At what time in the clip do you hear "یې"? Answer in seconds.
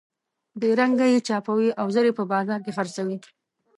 1.11-1.19, 2.09-2.13